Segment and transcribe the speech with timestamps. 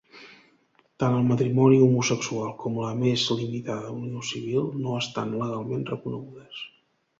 [1.01, 6.67] Tant el matrimoni homosexual com la més limitada unió civil, no estan legalment reconegudes.